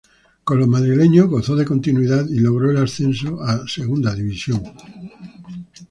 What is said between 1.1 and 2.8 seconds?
gozó de continuidad y logró el